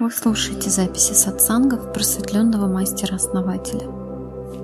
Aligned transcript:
Вы 0.00 0.10
слушаете 0.10 0.70
записи 0.70 1.12
сатсангов 1.12 1.92
просветленного 1.92 2.66
мастера-основателя. 2.66 3.86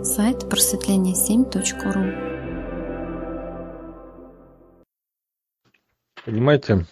Сайт 0.02 0.44
просветление7.ру 0.44 2.14
Понимаете, 6.24 6.86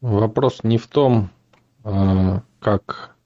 вопрос 0.00 0.62
не 0.62 0.78
в 0.78 0.86
том, 0.86 1.30
а, 1.82 2.42
как 2.60 3.16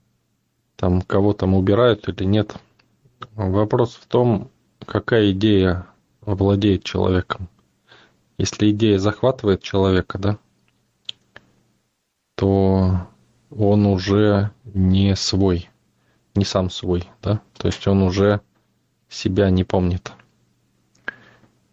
там 0.75 1.03
кого 1.03 1.33
там 1.33 1.53
убирают 1.53 2.09
или 2.09 2.23
нет. 2.23 2.55
Вопрос 3.35 3.93
в 3.93 4.07
том, 4.07 4.49
какая 4.87 5.33
идея 5.33 5.85
владеет 6.21 6.83
человеком. 6.83 7.47
Если 8.39 8.71
идея 8.71 8.97
захватывает 8.97 9.61
человека, 9.61 10.17
да, 10.17 10.39
то 12.33 13.12
он 13.57 13.85
уже 13.85 14.51
не 14.65 15.15
свой, 15.15 15.69
не 16.35 16.45
сам 16.45 16.69
свой, 16.69 17.09
да, 17.21 17.41
то 17.57 17.67
есть 17.67 17.87
он 17.87 18.01
уже 18.01 18.41
себя 19.09 19.49
не 19.49 19.63
помнит. 19.63 20.11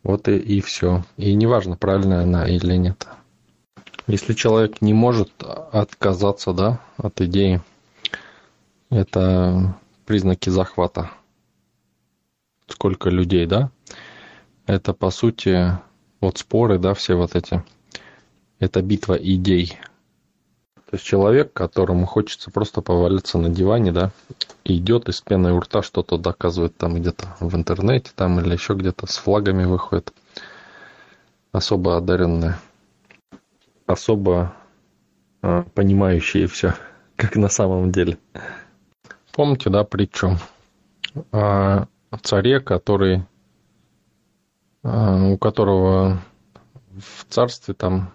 Вот 0.03 0.29
и, 0.29 0.37
и 0.37 0.61
все. 0.61 1.05
И 1.17 1.35
неважно, 1.35 1.77
правильная 1.77 2.23
она 2.23 2.49
или 2.49 2.77
нет. 2.77 3.07
Если 4.07 4.35
человек 4.35 4.81
не 4.81 4.95
может 4.95 5.31
отказаться, 5.43 6.53
да, 6.53 6.81
от 6.97 7.21
идеи, 7.21 7.63
это 8.89 9.79
признаки 10.07 10.51
захвата. 10.51 11.11
Сколько 12.67 13.11
людей, 13.11 13.47
да? 13.47 13.71
Это, 14.67 14.95
по 14.95 15.11
сути, 15.11 15.79
вот 16.21 16.39
споры, 16.39 16.79
да, 16.79 16.95
все 16.95 17.15
вот 17.15 17.37
эти. 17.37 17.63
Это 18.59 18.83
битва 18.83 19.15
идей. 19.15 19.79
То 20.91 20.97
есть 20.97 21.07
человек, 21.07 21.53
которому 21.53 22.05
хочется 22.05 22.51
просто 22.51 22.83
повалиться 22.83 23.39
на 23.39 23.49
диване, 23.49 23.93
да, 23.93 24.11
идет 24.65 25.09
из 25.09 25.21
пены 25.21 25.53
у 25.53 25.61
рта 25.61 25.83
что-то 25.83 26.19
доказывает 26.19 26.77
там 26.77 26.97
где-то 26.97 27.37
в 27.39 27.55
интернете 27.55 28.11
там 28.13 28.41
или 28.41 28.53
еще 28.53 28.75
где-то 28.75 29.07
с 29.07 29.17
флагами 29.19 29.65
выходит. 29.65 30.13
Особо 31.53 31.97
одаренные. 31.97 32.57
Особо 33.87 34.53
э, 35.43 35.63
понимающие 35.75 36.49
все, 36.49 36.75
как 37.15 37.37
на 37.37 37.49
самом 37.49 37.93
деле. 37.93 38.19
Помните, 39.33 39.71
да, 39.71 39.85
притчу 39.85 40.39
о 41.31 41.87
царе, 42.21 42.59
который, 42.59 43.23
э, 44.83 45.31
у 45.31 45.39
которого 45.39 46.21
в 46.91 47.27
царстве 47.29 47.75
там 47.75 48.13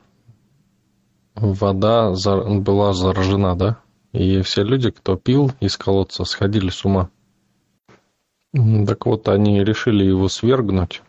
вода 1.35 2.13
была 2.59 2.93
заражена, 2.93 3.55
да? 3.55 3.77
И 4.13 4.41
все 4.41 4.63
люди, 4.63 4.91
кто 4.91 5.17
пил 5.17 5.51
из 5.59 5.77
колодца, 5.77 6.23
сходили 6.23 6.69
с 6.69 6.85
ума. 6.85 7.09
Так 8.53 9.05
вот, 9.05 9.27
они 9.27 9.63
решили 9.63 10.05
его 10.05 10.29
свергнуть 10.29 11.01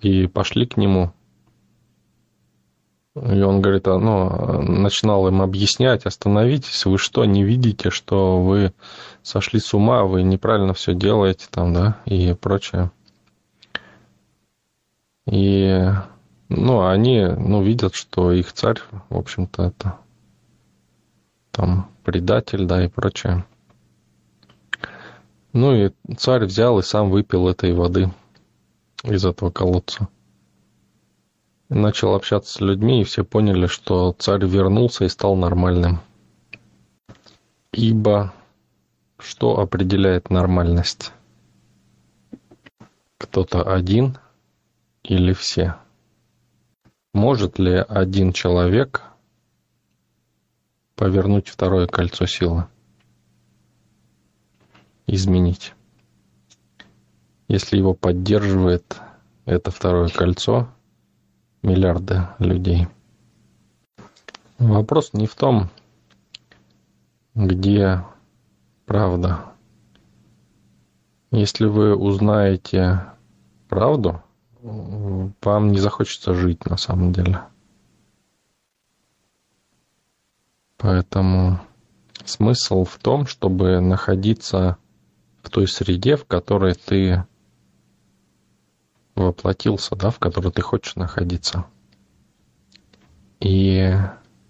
и 0.00 0.26
пошли 0.26 0.66
к 0.66 0.78
нему. 0.78 1.12
И 3.14 3.42
он 3.42 3.60
говорит, 3.60 3.86
а, 3.86 3.98
ну, 3.98 4.62
начинал 4.62 5.28
им 5.28 5.40
объяснять, 5.40 6.04
остановитесь, 6.04 6.84
вы 6.84 6.98
что, 6.98 7.24
не 7.24 7.44
видите, 7.44 7.90
что 7.90 8.42
вы 8.42 8.72
сошли 9.22 9.60
с 9.60 9.72
ума, 9.72 10.02
вы 10.02 10.24
неправильно 10.24 10.74
все 10.74 10.94
делаете 10.94 11.46
там, 11.48 11.72
да, 11.72 11.98
и 12.06 12.32
прочее. 12.34 12.90
И 15.26 15.90
ну, 16.48 16.86
они, 16.86 17.24
ну, 17.24 17.62
видят, 17.62 17.94
что 17.94 18.32
их 18.32 18.52
царь, 18.52 18.80
в 19.08 19.16
общем-то, 19.16 19.64
это 19.64 19.98
там 21.50 21.90
предатель, 22.02 22.66
да, 22.66 22.84
и 22.84 22.88
прочее. 22.88 23.44
Ну 25.52 25.72
и 25.72 25.92
царь 26.16 26.44
взял 26.44 26.78
и 26.78 26.82
сам 26.82 27.10
выпил 27.10 27.48
этой 27.48 27.72
воды 27.72 28.10
из 29.04 29.24
этого 29.24 29.50
колодца. 29.50 30.08
И 31.70 31.74
начал 31.74 32.14
общаться 32.14 32.52
с 32.52 32.60
людьми, 32.60 33.00
и 33.00 33.04
все 33.04 33.24
поняли, 33.24 33.66
что 33.66 34.14
царь 34.18 34.44
вернулся 34.44 35.04
и 35.04 35.08
стал 35.08 35.36
нормальным. 35.36 36.00
Ибо 37.72 38.32
что 39.18 39.60
определяет 39.60 40.28
нормальность? 40.28 41.12
Кто-то 43.18 43.62
один 43.62 44.18
или 45.04 45.32
все? 45.32 45.76
Может 47.14 47.60
ли 47.60 47.76
один 47.76 48.32
человек 48.32 49.02
повернуть 50.96 51.46
второе 51.48 51.86
кольцо 51.86 52.26
силы? 52.26 52.66
Изменить. 55.06 55.74
Если 57.46 57.76
его 57.76 57.94
поддерживает 57.94 58.96
это 59.44 59.70
второе 59.70 60.08
кольцо 60.08 60.68
миллиарды 61.62 62.26
людей. 62.40 62.88
Вопрос 64.58 65.12
не 65.12 65.28
в 65.28 65.36
том, 65.36 65.70
где 67.36 68.04
правда. 68.86 69.52
Если 71.30 71.66
вы 71.66 71.94
узнаете 71.94 73.04
правду, 73.68 74.20
вам 74.64 75.72
не 75.72 75.78
захочется 75.78 76.34
жить 76.34 76.64
на 76.64 76.76
самом 76.76 77.12
деле. 77.12 77.42
Поэтому 80.78 81.60
смысл 82.24 82.84
в 82.84 82.98
том, 82.98 83.26
чтобы 83.26 83.80
находиться 83.80 84.78
в 85.42 85.50
той 85.50 85.68
среде, 85.68 86.16
в 86.16 86.24
которой 86.24 86.74
ты 86.74 87.26
воплотился, 89.14 89.96
да, 89.96 90.10
в 90.10 90.18
которой 90.18 90.50
ты 90.50 90.62
хочешь 90.62 90.96
находиться. 90.96 91.66
И 93.40 93.92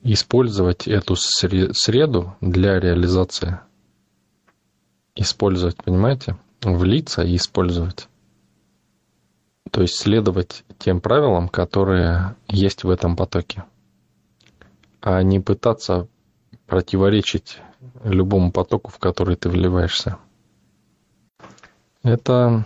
использовать 0.03 0.87
эту 0.87 1.17
среду 1.17 2.37
для 2.41 2.79
реализации. 2.79 3.61
Использовать, 5.17 5.77
понимаете? 5.77 6.39
Влиться 6.63 7.23
и 7.23 7.37
использовать. 7.37 8.09
То 9.75 9.83
есть 9.83 9.97
следовать 9.97 10.65
тем 10.79 11.01
правилам, 11.01 11.49
которые 11.49 12.37
есть 12.47 12.85
в 12.85 12.91
этом 12.91 13.17
потоке, 13.17 13.65
а 15.01 15.21
не 15.25 15.41
пытаться 15.41 16.07
противоречить 16.69 17.59
любому 18.05 18.53
потоку, 18.53 18.93
в 18.93 19.01
который 19.01 19.35
ты 19.35 19.49
вливаешься. 19.49 20.19
Это, 22.05 22.65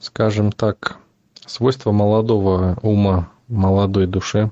скажем 0.00 0.50
так, 0.50 0.98
свойство 1.46 1.92
молодого 1.92 2.76
ума, 2.82 3.30
молодой 3.46 4.08
души, 4.08 4.50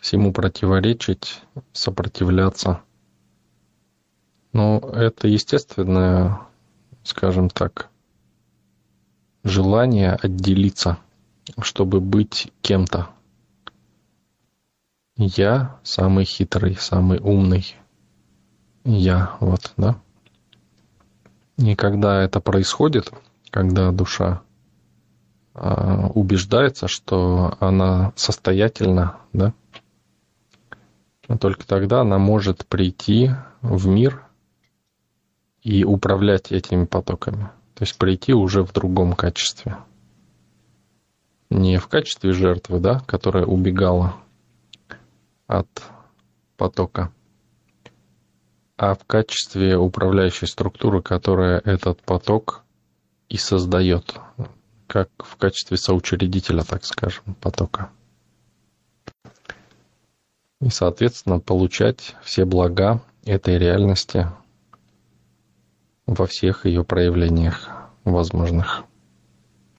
всему 0.00 0.32
противоречить, 0.32 1.44
сопротивляться. 1.72 2.80
Но 4.52 4.80
это 4.92 5.28
естественное, 5.28 6.40
скажем 7.04 7.48
так, 7.48 7.90
желание 9.44 10.12
отделиться, 10.12 10.98
чтобы 11.60 12.00
быть 12.00 12.52
кем-то. 12.62 13.08
Я 15.16 15.78
самый 15.82 16.24
хитрый, 16.24 16.76
самый 16.76 17.18
умный. 17.18 17.74
Я, 18.84 19.36
вот, 19.40 19.72
да. 19.76 20.00
И 21.56 21.74
когда 21.74 22.22
это 22.22 22.40
происходит, 22.40 23.12
когда 23.50 23.90
душа 23.90 24.42
э, 25.54 26.06
убеждается, 26.14 26.86
что 26.86 27.56
она 27.58 28.12
состоятельна, 28.14 29.16
да, 29.32 29.52
только 31.40 31.66
тогда 31.66 32.00
она 32.00 32.18
может 32.18 32.64
прийти 32.66 33.32
в 33.60 33.86
мир 33.88 34.24
и 35.62 35.84
управлять 35.84 36.52
этими 36.52 36.84
потоками. 36.84 37.50
То 37.78 37.84
есть 37.84 37.96
прийти 37.96 38.34
уже 38.34 38.64
в 38.64 38.72
другом 38.72 39.12
качестве. 39.12 39.76
Не 41.48 41.78
в 41.78 41.86
качестве 41.86 42.32
жертвы, 42.32 42.80
да, 42.80 42.98
которая 43.06 43.44
убегала 43.46 44.16
от 45.46 45.68
потока, 46.56 47.12
а 48.76 48.96
в 48.96 49.04
качестве 49.04 49.76
управляющей 49.76 50.48
структуры, 50.48 51.02
которая 51.02 51.60
этот 51.60 52.02
поток 52.02 52.64
и 53.28 53.36
создает, 53.36 54.16
как 54.88 55.10
в 55.18 55.36
качестве 55.36 55.76
соучредителя, 55.76 56.64
так 56.64 56.84
скажем, 56.84 57.36
потока. 57.40 57.90
И, 60.60 60.68
соответственно, 60.68 61.38
получать 61.38 62.16
все 62.24 62.44
блага 62.44 63.00
этой 63.24 63.56
реальности 63.56 64.26
во 66.08 66.26
всех 66.26 66.64
ее 66.64 66.84
проявлениях 66.84 67.68
возможных. 68.04 68.84